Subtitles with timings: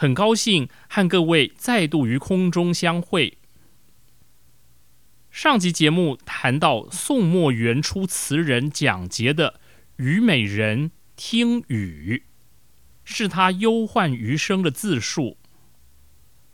[0.00, 3.36] 很高兴和各位再度于空中相会。
[5.30, 9.60] 上集节目谈到宋末元初词人蒋捷的
[10.02, 12.22] 《虞美人·听雨》，
[13.04, 15.36] 是他忧患余生的自述。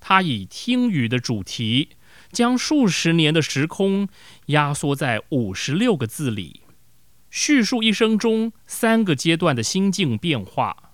[0.01, 1.91] 他以听雨的主题，
[2.33, 4.09] 将数十年的时空
[4.47, 6.63] 压缩在五十六个字里，
[7.31, 10.86] 叙述一生中三个阶段的心境变化。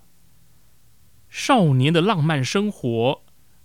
[1.33, 3.23] 少年的浪漫生活，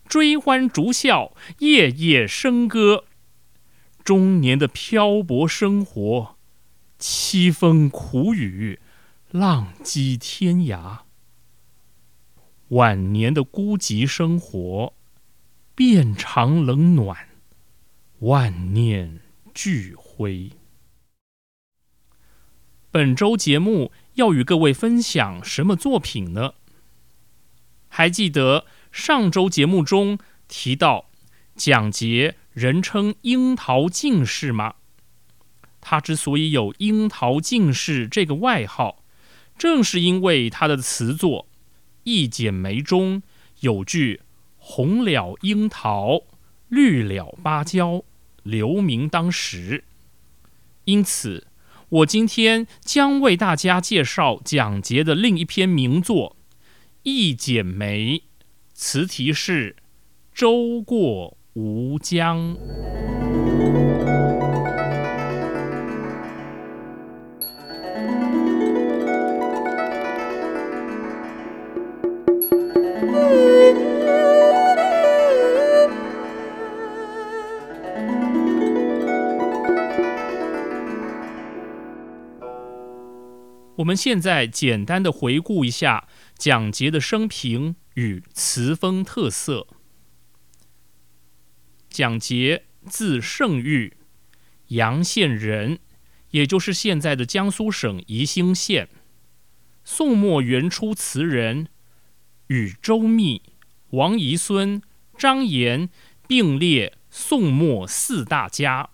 [0.08, 3.04] 追欢逐笑，夜夜笙歌；
[4.02, 6.36] 中年的漂泊生活，
[6.98, 8.80] 凄风苦雨，
[9.30, 11.00] 浪迹天涯；
[12.68, 14.94] 晚年的孤寂生活，
[15.74, 17.28] 遍尝冷暖，
[18.20, 19.20] 万念
[19.52, 20.52] 俱灰。
[22.90, 26.54] 本周节目要与各位分享什么作品呢？
[27.88, 31.10] 还记得上周节目中提到
[31.56, 34.74] 蒋捷人称“樱桃进士”吗？
[35.80, 39.04] 他之所以有“樱桃进士”这个外号，
[39.56, 41.48] 正是因为他的词作
[42.04, 43.22] 《一剪梅》中
[43.60, 44.22] 有句
[44.58, 46.22] “红了樱桃，
[46.68, 48.02] 绿了芭蕉，
[48.42, 49.84] 留名当时”。
[50.84, 51.46] 因此，
[51.88, 56.36] 我今天将为大家介绍蒋捷的另一篇名作。
[57.08, 58.18] 《一剪梅》，
[58.74, 59.76] 词题是
[60.34, 62.54] “舟过吴江”。
[83.78, 89.68] 我们现在简单的回顾一下蒋捷的生平与词风特色。
[91.88, 93.96] 蒋捷字圣玉，
[94.68, 95.78] 阳县人，
[96.30, 98.88] 也就是现在的江苏省宜兴县。
[99.84, 101.68] 宋末元初词人，
[102.48, 103.42] 与周密、
[103.90, 104.82] 王遗孙、
[105.16, 105.88] 张炎
[106.26, 108.90] 并列宋末四大家。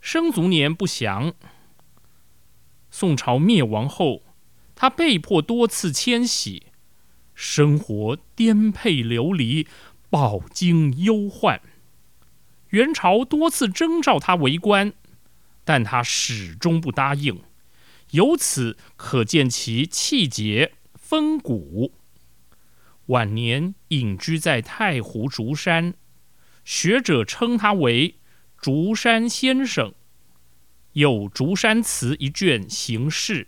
[0.00, 1.34] 生卒年不详。
[2.90, 4.22] 宋朝灭亡后，
[4.74, 6.64] 他被迫多次迁徙，
[7.34, 9.66] 生活颠沛流离，
[10.10, 11.60] 饱经忧患。
[12.70, 14.92] 元朝多次征召他为官，
[15.64, 17.42] 但他始终不答应，
[18.10, 21.94] 由此可见其气节风骨。
[23.06, 25.94] 晚年隐居在太湖竹山，
[26.64, 28.16] 学者称他为
[28.58, 29.94] 竹山先生。
[30.98, 33.46] 有《竹山词》一卷行事。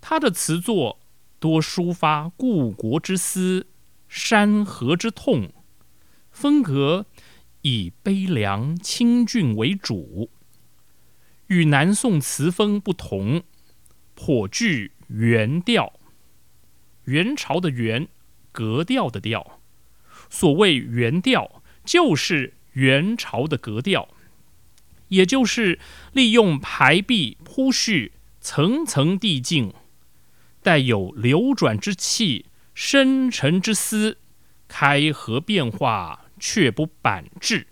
[0.00, 0.98] 他的词作
[1.38, 3.66] 多抒发故国之思、
[4.08, 5.52] 山河之痛，
[6.30, 7.04] 风格
[7.60, 10.30] 以悲凉清俊为主，
[11.48, 13.42] 与南宋词风不同，
[14.14, 15.92] 颇具原调。
[17.04, 18.08] 元朝的元，
[18.50, 19.60] 格调的调。
[20.30, 24.08] 所谓原调，就是元朝的格调，
[25.10, 25.78] 也就是
[26.12, 29.72] 利用排比铺叙，层层递进。
[30.62, 34.18] 带有流转之气、深沉之思，
[34.68, 37.66] 开合变化，却不板滞。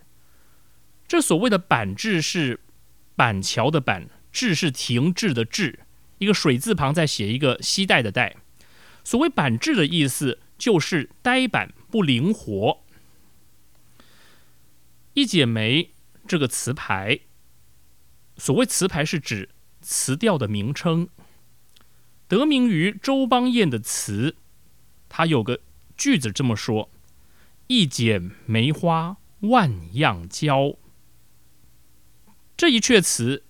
[1.06, 2.61] 这所谓的板滞是
[3.14, 5.81] 板桥的板，滞是停滞的滞，
[6.19, 8.37] 一个水字旁再写一个西带的带。
[9.05, 12.84] 所谓板滞的意思，就是呆板不灵活。
[15.12, 15.91] 一剪梅
[16.26, 17.20] 这个词牌，
[18.38, 19.50] 所谓词牌是指
[19.82, 21.08] 词调的名称。
[22.26, 24.37] 得名于周邦彦的词，
[25.08, 25.61] 他有个
[25.96, 26.90] 句子这么说
[27.69, 30.76] ：“一剪梅花万样娇。”
[32.56, 33.44] 这一阙词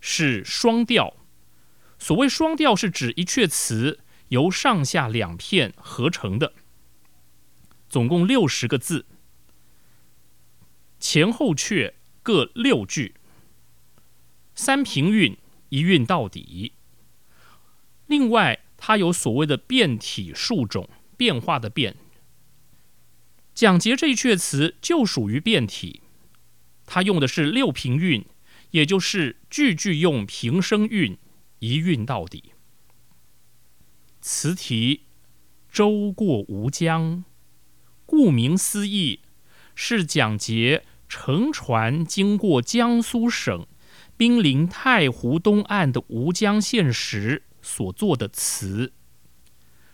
[0.00, 1.16] 是双调。
[1.98, 3.98] 所谓双调，是指一阙词
[4.28, 6.52] 由上下两片合成的，
[7.88, 9.06] 总共六十个字，
[11.00, 13.14] 前后阙各六句，
[14.58, 15.38] 三平韵，
[15.68, 16.72] 一韵到底。
[18.08, 21.94] 另外，它有所谓的变体数种，变化的变。
[23.54, 26.02] 蒋捷这一阙词就属于变体，
[26.86, 28.26] 它用的是六平韵，
[28.72, 31.16] 也就是句句用平声韵，
[31.60, 32.52] 一韵到底。
[34.20, 35.02] 词题
[35.70, 37.24] “舟过吴江”，
[38.04, 39.20] 顾名思义，
[39.76, 43.64] 是蒋捷乘船经过江苏省
[44.18, 47.44] 濒临太湖东岸的吴江县时。
[47.60, 48.94] 所做的词，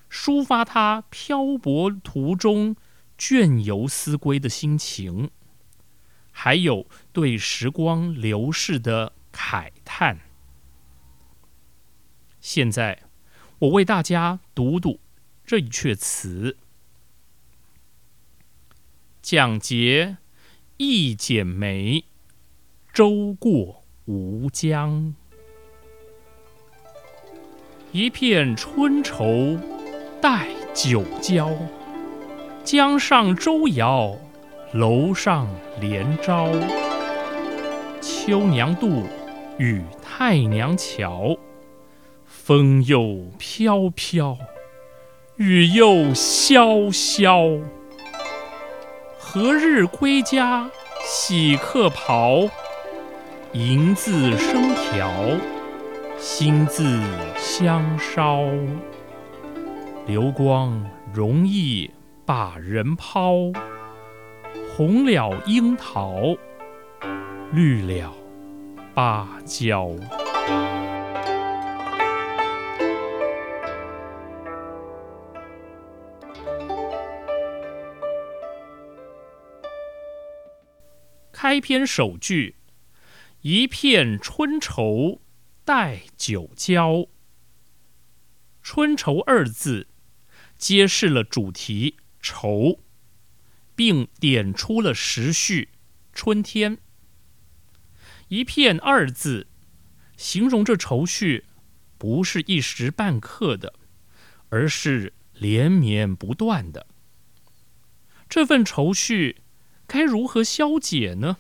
[0.09, 2.77] 抒发他漂泊途中
[3.19, 5.31] 倦游思归的心情，
[6.31, 10.21] 还有对时光流逝的慨叹。
[12.41, 13.05] 现在，
[13.61, 15.01] 我为大家读读
[15.45, 16.59] 这一阙词：
[19.21, 20.19] 蒋捷
[20.77, 22.05] 一剪梅，
[22.93, 25.15] 舟过吴江。
[27.91, 29.57] 一片春愁
[30.21, 31.51] 带酒浇，
[32.63, 34.15] 江上舟摇，
[34.75, 35.49] 楼上
[35.81, 36.51] 帘招。
[38.03, 39.05] 秋娘渡，
[39.57, 41.39] 与太娘桥。
[42.27, 44.37] 风又飘飘，
[45.37, 47.63] 雨又潇潇。
[49.19, 50.71] 何日归家
[51.07, 52.51] 洗客袍？
[53.55, 55.09] 银字生条。
[56.19, 57.01] 心字
[57.37, 58.43] 相烧，
[60.09, 61.89] 流光容易
[62.27, 63.53] 把人抛。
[64.69, 66.37] 红了樱桃，
[67.53, 68.13] 绿了
[68.93, 69.91] 芭蕉。
[81.31, 82.57] 开篇首句，
[83.45, 85.21] 一片春愁。
[85.67, 87.09] 带酒浇，
[88.63, 89.89] 春愁二字
[90.59, 92.81] 揭示了主题愁，
[93.75, 95.71] 并点出了时序
[96.13, 96.77] 春天。
[98.29, 99.47] 一片二字
[100.19, 101.47] 形容这愁绪
[101.97, 103.73] 不是一时半刻的，
[104.51, 106.87] 而是连绵不断的。
[108.29, 109.43] 这份愁绪
[109.87, 111.39] 该如何消解呢？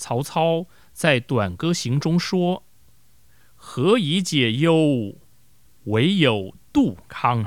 [0.00, 0.66] 曹操。
[0.92, 2.64] 在《短歌行》中说
[3.54, 5.16] ：“何以解忧？
[5.84, 7.46] 唯有杜康。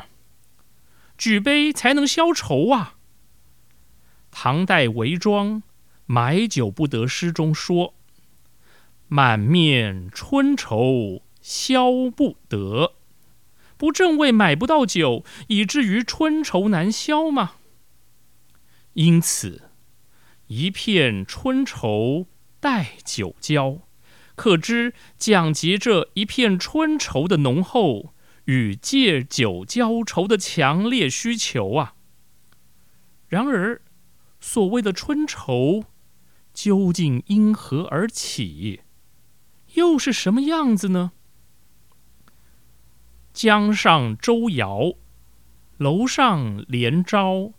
[1.18, 2.98] 举杯才能消愁啊。”
[4.32, 5.62] 唐代韦庄
[6.06, 7.94] 《买酒不得》诗中说
[9.08, 12.94] ：“满面春愁消不得。”
[13.78, 17.56] 不正为买不到酒，以至于春愁难消吗？
[18.94, 19.70] 因此，
[20.48, 22.28] 一片春愁。
[22.64, 23.80] 待酒浇，
[24.36, 28.14] 可知蒋捷这一片春愁的浓厚
[28.46, 31.96] 与借酒浇愁的强烈需求啊。
[33.28, 33.82] 然而，
[34.40, 35.84] 所谓的春愁
[36.54, 38.80] 究竟因何而起，
[39.74, 41.12] 又是什么样子呢？
[43.34, 44.94] 江上舟摇，
[45.76, 47.52] 楼上帘招，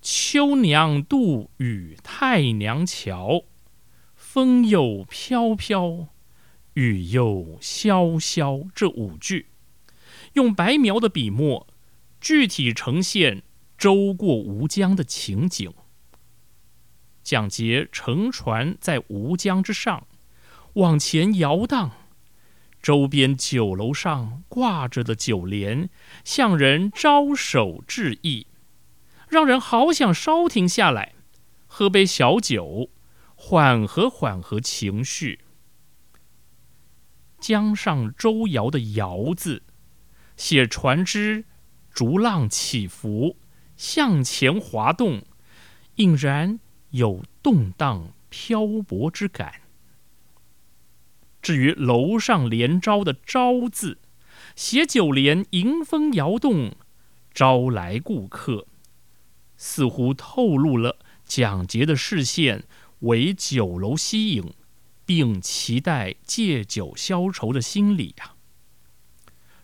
[0.00, 3.46] 秋娘渡与太娘桥。
[4.34, 6.08] 风又飘飘，
[6.72, 8.68] 雨又潇潇。
[8.74, 9.46] 这五句
[10.32, 11.68] 用白描的笔墨，
[12.20, 13.44] 具体呈现
[13.78, 15.72] 舟过吴江的情景。
[17.22, 20.04] 蒋捷乘船在吴江之上，
[20.72, 21.92] 往前摇荡，
[22.82, 25.88] 周边酒楼上挂着的酒帘，
[26.24, 28.48] 向人招手致意，
[29.28, 31.12] 让人好想稍停下来，
[31.68, 32.90] 喝杯小酒，
[33.46, 35.40] 缓和缓和情绪。
[37.38, 39.62] 江上舟摇的“摇”字，
[40.34, 41.44] 写船只
[41.90, 43.36] 逐浪起伏，
[43.76, 45.22] 向前滑动，
[45.96, 46.58] 隐然
[46.92, 49.60] 有动荡漂泊之感。
[51.42, 53.98] 至于楼上连招的“招”字，
[54.56, 56.74] 写酒帘迎风摇动，
[57.30, 58.66] 招来顾客，
[59.58, 60.96] 似乎透露了
[61.26, 62.64] 蒋捷的视线
[63.04, 64.52] 为酒楼吸引。
[65.06, 68.36] 并期待借酒消愁的心理呀，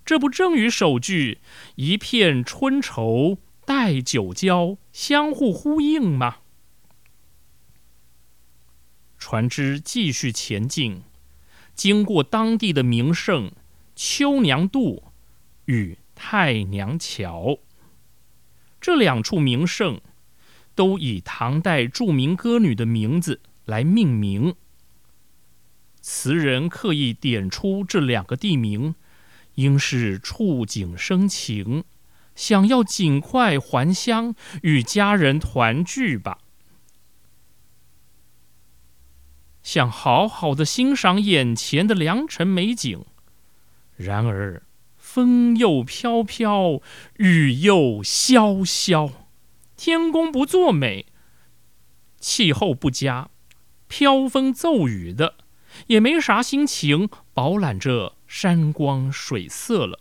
[0.04, 1.38] 这不正与首句
[1.76, 6.40] “一片春愁待酒浇”相互呼应吗？
[9.16, 11.04] 船只继续前进，
[11.75, 13.52] 经过当地的名胜
[13.97, 15.04] 秋娘渡
[15.64, 17.61] 与太娘桥
[18.78, 20.02] 这两处名胜，
[20.80, 24.54] 都以唐代著名歌女的名字来命名。
[26.00, 28.94] 词人刻意点出这两个地名，
[29.56, 31.84] 应是触景生情，
[32.34, 36.38] 想要尽快还乡与家人团聚吧。
[39.62, 43.04] 想好好的欣赏眼前的良辰美景，
[43.96, 44.62] 然而
[44.96, 46.80] 风又飘飘，
[47.18, 49.12] 雨又潇潇，
[49.82, 51.06] 天公不作美，
[52.18, 53.30] 气候不佳，
[53.88, 55.37] 飘风骤雨的。
[55.87, 60.00] 也没啥心情饱览这山光水色了，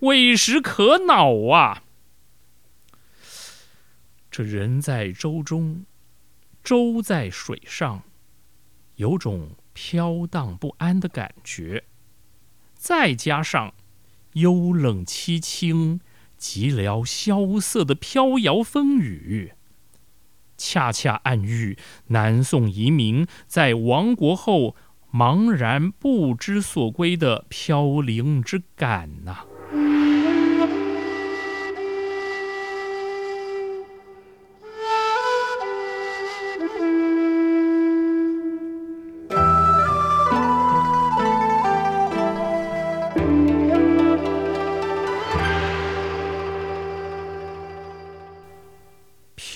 [0.00, 1.84] 委实可恼啊！
[4.32, 5.86] 这人在舟中，
[6.64, 8.02] 舟在水上，
[8.96, 11.84] 有种飘荡不安的感觉。
[12.74, 13.74] 再加上
[14.32, 16.00] 幽冷凄清、
[16.44, 19.54] 寂寥萧瑟的飘摇风雨。
[20.58, 24.76] 恰恰暗喻南宋遗民在亡国后。
[25.14, 29.44] 茫然不知所归的飘零之感呐！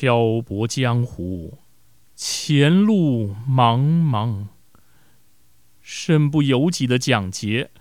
[0.00, 1.58] 漂泊江湖，
[2.14, 4.46] 前路茫茫。
[5.80, 7.72] 身不由己的蒋杰，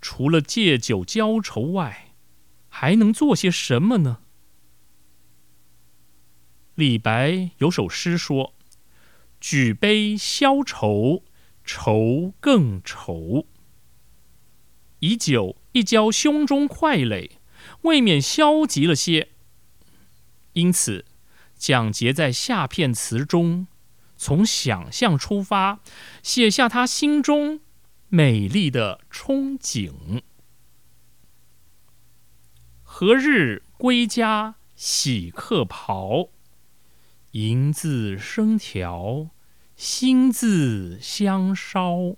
[0.00, 2.14] 除了借酒浇愁外，
[2.68, 4.20] 还能做些什么呢？
[6.76, 8.54] 李白有首诗说
[9.40, 11.24] ：“举杯消愁，
[11.64, 13.48] 愁更愁。”
[15.02, 17.40] 以酒一浇胸中块垒，
[17.82, 19.30] 未免消极了些。
[20.52, 21.04] 因此，
[21.56, 23.66] 蒋捷在下片词中。
[24.16, 25.80] 从想象出发，
[26.22, 27.60] 写下他心中
[28.08, 30.22] 美丽的憧憬。
[32.82, 36.30] 何日归家洗客袍？
[37.32, 39.30] 银字生条，
[39.76, 42.14] 心字香烧。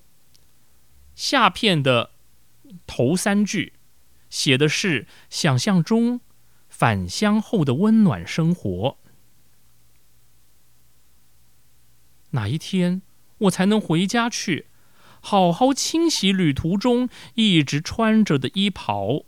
[1.14, 2.10] 下片的
[2.86, 3.72] 头三句，
[4.28, 6.20] 写的是想象中
[6.68, 8.98] 返乡后的温暖生活。
[12.30, 13.02] 哪一天
[13.38, 14.66] 我才能回家去，
[15.20, 19.24] 好好清洗旅途中一直穿着的衣袍，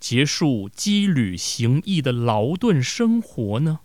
[0.00, 3.80] 结束羁旅行役的劳顿生活呢？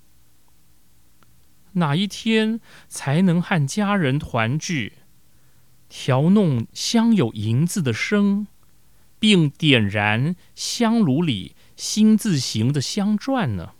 [1.73, 4.93] 哪一天才能和家人团聚，
[5.87, 8.47] 调弄香有银子的声，
[9.19, 13.73] 并点燃香炉里新字形的香篆呢？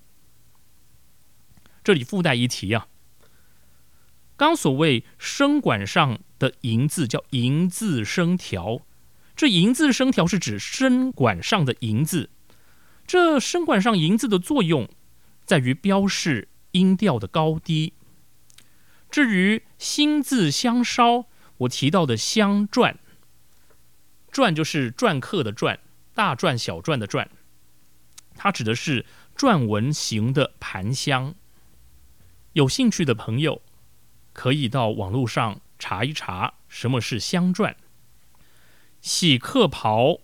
[1.84, 2.88] 这里附带一提啊。
[4.40, 8.80] 刚所谓声管上的银字叫银字声调，
[9.36, 12.30] 这银字声调是指声管上的银字。
[13.06, 14.88] 这声管上银字的作用
[15.44, 17.92] 在于标示音调的高低。
[19.12, 21.26] 至于心字相烧，
[21.58, 22.96] 我提到的香篆，
[24.32, 25.80] 篆就是篆刻的篆，
[26.14, 27.28] 大篆小篆的篆，
[28.38, 29.06] 它指的是
[29.36, 31.36] 篆文形的盘香。
[32.54, 33.62] 有兴趣的朋友。
[34.40, 37.76] 可以到网络上查一查什么是香篆。
[39.02, 40.20] 洗客袍、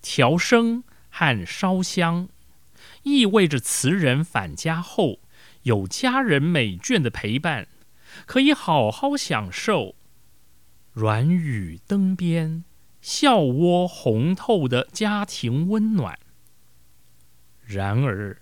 [0.00, 2.30] 调声和烧香，
[3.02, 5.20] 意味着词人返家后
[5.64, 7.68] 有家人美眷的陪伴，
[8.24, 9.94] 可以好好享受
[10.94, 12.64] 软语灯边、
[13.02, 16.18] 笑窝红透的家庭温暖。
[17.66, 18.40] 然而，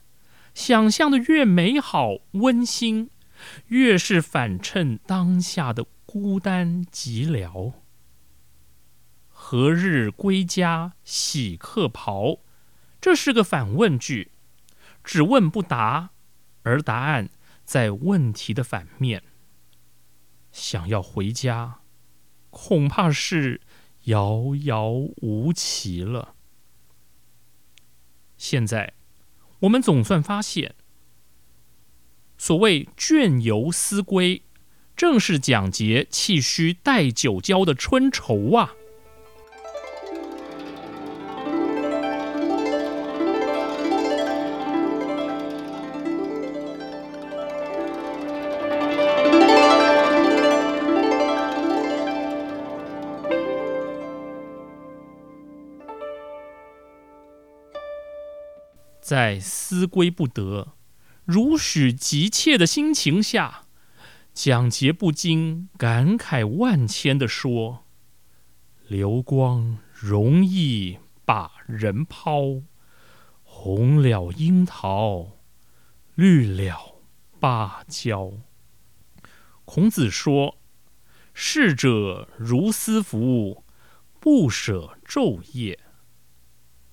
[0.54, 3.10] 想象的越美好温馨，
[3.68, 7.74] 越是反衬当下的孤单寂寥。
[9.28, 12.40] 何日归家洗客袍？
[13.00, 14.32] 这是个反问句，
[15.04, 16.10] 只问不答，
[16.62, 17.28] 而答案
[17.64, 19.22] 在问题的反面。
[20.50, 21.80] 想要回家，
[22.50, 23.60] 恐怕是
[24.04, 26.34] 遥遥无期了。
[28.36, 28.94] 现在，
[29.60, 30.74] 我们总算发现，
[32.38, 34.42] 所谓“倦游思归”，
[34.96, 38.72] 正是蒋捷气虚待酒浇的春愁啊！
[59.00, 60.75] 在思归不得、
[61.26, 63.64] 如许急切的心情下，
[64.32, 67.84] 蒋捷不禁感慨万千的说
[68.86, 72.62] ：“流光容易把人抛，
[73.42, 75.32] 红了樱桃，
[76.14, 77.00] 绿了
[77.40, 78.32] 芭蕉。”
[79.66, 80.58] 孔子说
[81.34, 83.64] ：“逝者如斯夫，
[84.20, 85.80] 不舍昼夜。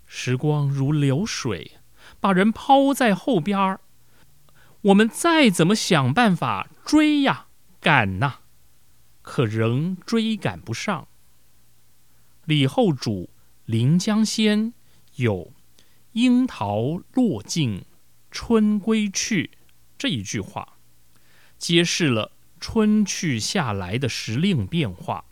[0.07, 1.73] 时光如流水。”
[2.19, 3.79] 把人抛在后边儿，
[4.83, 7.47] 我们再怎么想办法追呀、
[7.79, 8.39] 赶呐，
[9.21, 11.07] 可仍追赶不上。
[12.43, 13.29] 李后主
[13.63, 14.73] 《临江仙》
[15.15, 15.53] 有
[16.11, 17.85] “樱桃落尽
[18.29, 19.51] 春归去”
[19.97, 20.73] 这一句话，
[21.57, 25.23] 揭示了春去夏来的时令变化。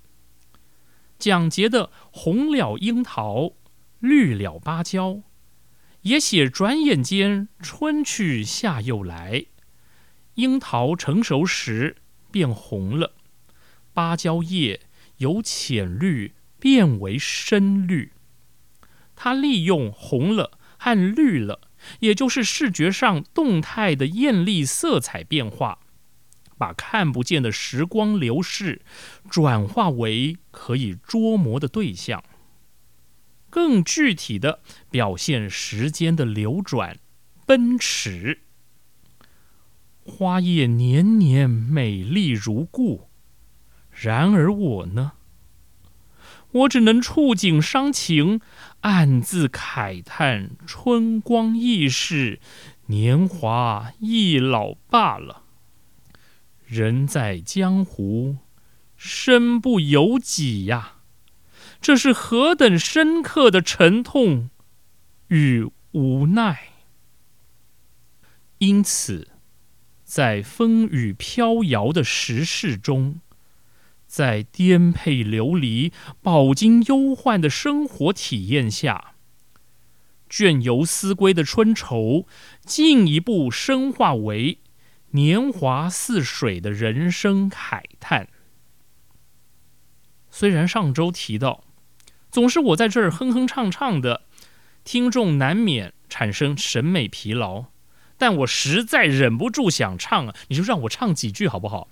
[1.19, 3.51] 蒋捷的“红了樱桃，
[3.99, 5.21] 绿了芭蕉”。
[6.01, 9.45] 也写转眼间春去夏又来，
[10.35, 11.97] 樱桃成熟时
[12.31, 13.13] 变红了，
[13.93, 14.81] 芭蕉叶
[15.17, 18.13] 由浅绿变为深绿。
[19.15, 21.61] 它利用红了和绿了，
[21.99, 25.77] 也就是视觉上动态的艳丽色彩变化，
[26.57, 28.81] 把看不见的时光流逝
[29.29, 32.23] 转化为可以捉摸的对象。
[33.51, 36.97] 更具体的表现时间的流转、
[37.45, 38.39] 奔驰。
[40.03, 43.09] 花叶年年美丽如故，
[43.91, 45.11] 然而我呢？
[46.53, 48.41] 我只能触景伤情，
[48.81, 52.39] 暗自慨叹春光易逝，
[52.87, 55.43] 年华易老罢了。
[56.65, 58.37] 人在江湖，
[58.97, 61.00] 身不由己呀。
[61.81, 64.51] 这是何等深刻的沉痛
[65.29, 66.73] 与无奈！
[68.59, 69.29] 因此，
[70.03, 73.19] 在风雨飘摇的时事中，
[74.05, 75.91] 在颠沛流离、
[76.21, 79.15] 饱经忧患的生活体验下，
[80.29, 82.27] 倦游思归的春愁，
[82.63, 84.59] 进一步深化为
[85.13, 88.29] 年华似水的人生慨叹。
[90.29, 91.63] 虽然上周提到。
[92.31, 94.21] 总是我在这儿哼哼唱唱的，
[94.83, 97.65] 听众难免产生审美疲劳。
[98.17, 101.87] 但我实在忍不住想唱啊，你就让我唱几句好不好？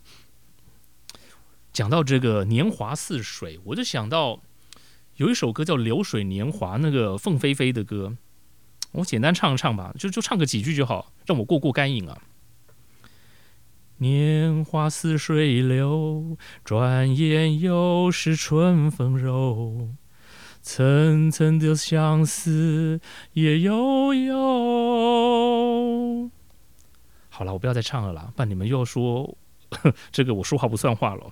[1.73, 4.41] 讲到这个年华似水，我就想到
[5.17, 8.15] 有一首歌叫《流水年华》，那个凤飞飞的歌，
[8.91, 12.17] 我简单唱一唱吧，就就唱个几句就好，让我过过干瘾啊。
[13.97, 19.89] 年华似水流，转眼又是春风柔。
[20.61, 22.99] 层层的相思
[23.33, 24.39] 也悠悠。
[27.29, 29.37] 好了，我不要再唱了啦，不然你们又要说
[30.11, 31.29] 这个我说话不算话了。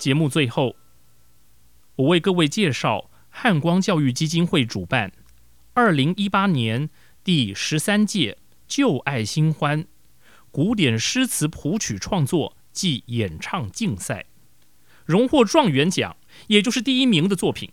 [0.00, 0.76] 节目最后，
[1.96, 5.12] 我为各位介绍汉光教育基金会主办
[5.74, 6.88] 二零一八年
[7.22, 9.84] 第十三届“旧爱新欢”
[10.50, 14.24] 古典诗词谱曲创作暨演唱竞赛，
[15.04, 17.70] 荣获状元奖，也就是第一名的作品，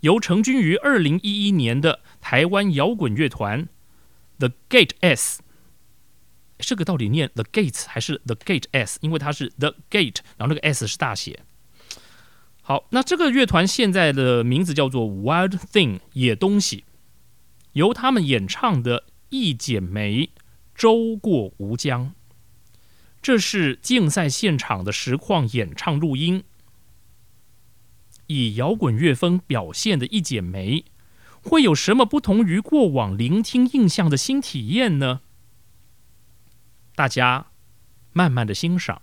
[0.00, 3.68] 由成军于二零一一年的台湾摇滚乐团
[4.40, 5.40] The Gate S。
[6.60, 8.98] 这个到底念 The Gates 还是 The Gate S？
[9.02, 11.40] 因为它是 The Gate，然后那个 S 是大写。
[12.62, 16.84] 好，那这个乐团现在的名字叫做 Wild Thing 野东西，
[17.72, 20.30] 由他们演唱的《一剪梅，
[20.74, 22.06] 舟过吴江》，
[23.20, 26.44] 这是竞赛现场的实况演唱录音。
[28.28, 30.76] 以摇滚乐风表现的《一剪梅》，
[31.42, 35.22] 会有什么不同于过往聆听印象的新体验呢？
[37.00, 37.46] 大家
[38.12, 39.00] 慢慢的欣赏。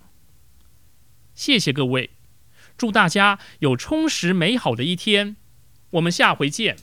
[1.34, 2.12] 谢谢各位，
[2.78, 5.36] 祝大家有充实美好的一天。
[5.90, 6.78] 我们下回见。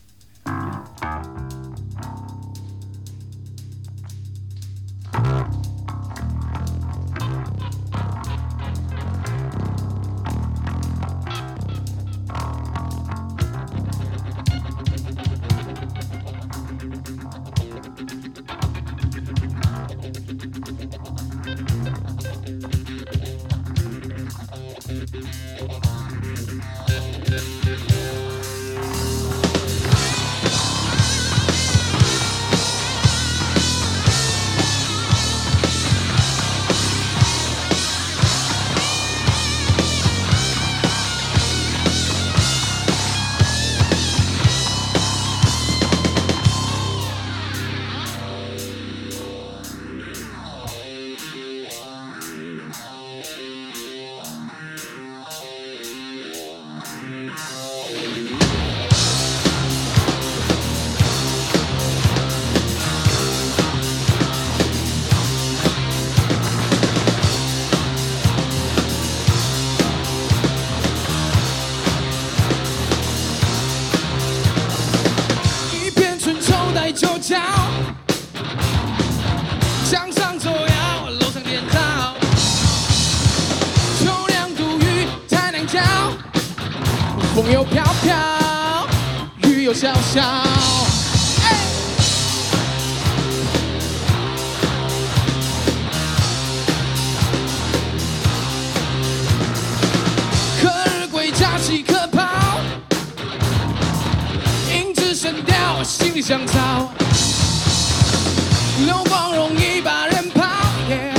[90.15, 90.21] 雨又潇潇。
[91.43, 91.45] 哎
[100.61, 102.23] 可日归家岂可抛？
[104.73, 106.89] 音质声调，心里想操。
[108.87, 110.43] 流光容易把人抛
[110.89, 111.17] ，yeah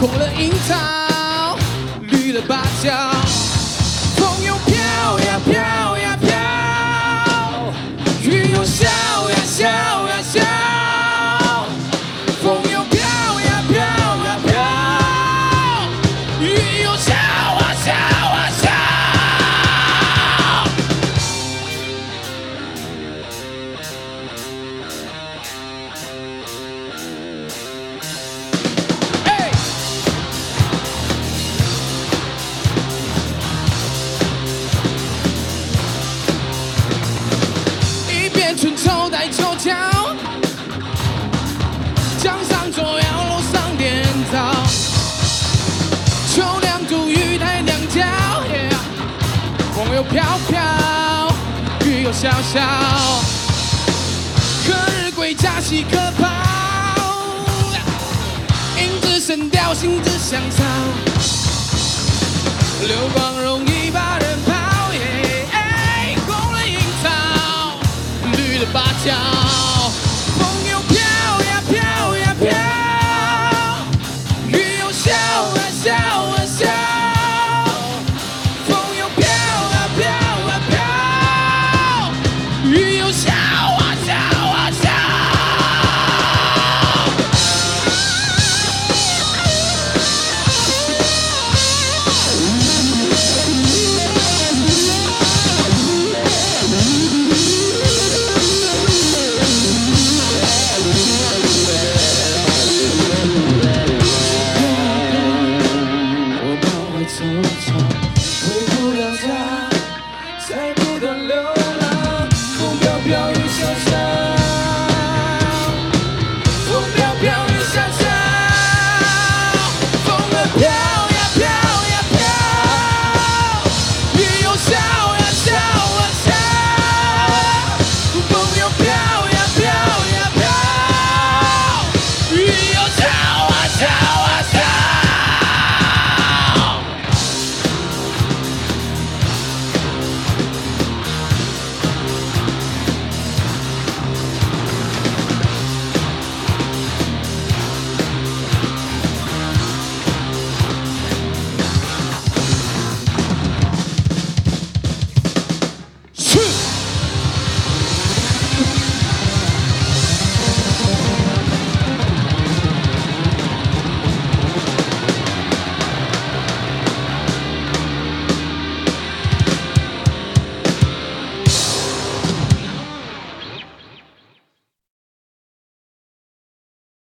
[0.00, 1.56] 红了樱桃，
[2.02, 2.90] 绿了芭蕉，
[52.20, 52.60] 笑笑。
[54.66, 56.26] 何日归家喜可袍？
[58.76, 60.62] 影子神雕，心子香草。
[62.86, 64.52] 流光容易把人抛，
[64.92, 67.08] 耶、哎，红了樱桃，
[68.36, 69.14] 绿了芭蕉，
[70.36, 72.69] 风又飘呀飘呀飘。